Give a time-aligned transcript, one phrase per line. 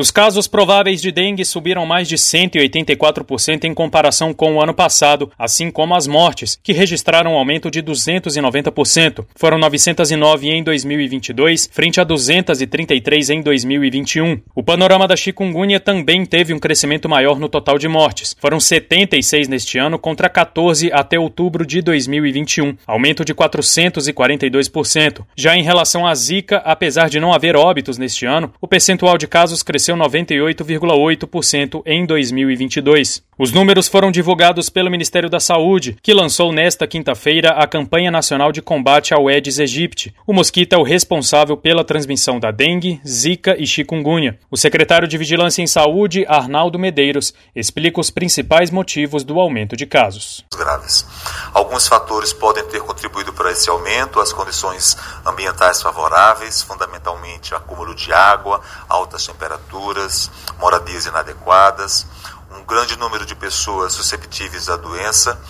[0.00, 5.28] Os casos prováveis de dengue subiram mais de 184% em comparação com o ano passado,
[5.36, 9.26] assim como as mortes, que registraram um aumento de 290%.
[9.34, 14.40] Foram 909 em 2022, frente a 233 em 2021.
[14.54, 18.36] O panorama da chikungunya também teve um crescimento maior no total de mortes.
[18.40, 25.24] Foram 76 neste ano contra 14 até outubro de 2021, aumento de 442%.
[25.34, 29.26] Já em relação à Zika, apesar de não haver óbitos neste ano, o percentual de
[29.26, 33.22] casos cresceu cresceu 98,8% em 2022.
[33.38, 38.50] Os números foram divulgados pelo Ministério da Saúde, que lançou nesta quinta-feira a campanha nacional
[38.50, 40.12] de combate ao Aedes aegypti.
[40.26, 44.36] O mosquito é o responsável pela transmissão da dengue, zika e chikungunya.
[44.50, 49.86] O secretário de Vigilância em Saúde, Arnaldo Medeiros, explica os principais motivos do aumento de
[49.86, 50.44] casos.
[50.56, 51.06] Graves.
[51.54, 58.12] Alguns fatores podem ter contribuído para esse aumento, as condições ambientais favoráveis, fundamentalmente acúmulo de
[58.12, 59.77] água, altas temperaturas,
[60.58, 62.06] moradias inadequadas,
[62.68, 65.40] grande número de pessoas susceptíveis à doença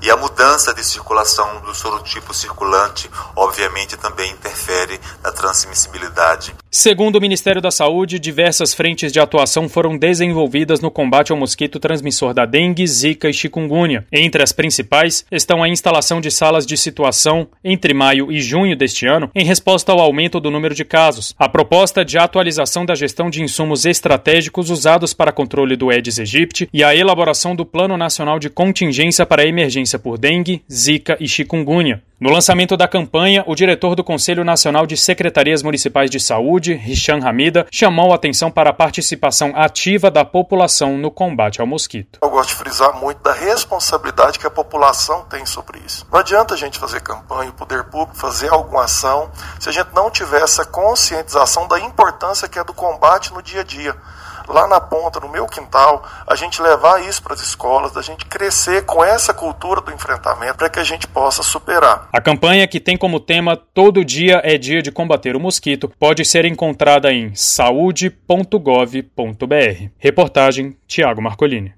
[0.00, 6.54] e a mudança de circulação do sorotipo circulante, obviamente, também interfere na transmissibilidade.
[6.70, 11.80] Segundo o Ministério da Saúde, diversas frentes de atuação foram desenvolvidas no combate ao mosquito
[11.80, 14.06] transmissor da dengue, zika e chikungunya.
[14.12, 19.04] Entre as principais estão a instalação de salas de situação entre maio e junho deste
[19.04, 23.28] ano, em resposta ao aumento do número de casos, a proposta de atualização da gestão
[23.28, 28.38] de insumos estratégicos usados para controle do Aedes aegypti e a elaboração do Plano Nacional
[28.38, 32.02] de Contingência para a Emergência por Dengue, Zika e Chikungunya.
[32.20, 37.20] No lançamento da campanha, o diretor do Conselho Nacional de Secretarias Municipais de Saúde, Richan
[37.24, 42.18] Hamida, chamou a atenção para a participação ativa da população no combate ao mosquito.
[42.20, 46.04] Eu gosto de frisar muito da responsabilidade que a população tem sobre isso.
[46.10, 49.90] Não adianta a gente fazer campanha, o poder público fazer alguma ação, se a gente
[49.94, 53.94] não tiver essa conscientização da importância que é do combate no dia a dia
[54.48, 58.26] lá na ponta, no meu quintal, a gente levar isso para as escolas, da gente
[58.26, 62.08] crescer com essa cultura do enfrentamento para que a gente possa superar.
[62.12, 66.24] A campanha, que tem como tema Todo Dia é Dia de Combater o Mosquito, pode
[66.24, 69.88] ser encontrada em saúde.gov.br.
[69.98, 71.77] Reportagem Tiago Marcolini.